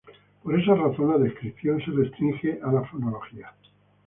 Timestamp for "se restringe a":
1.85-2.71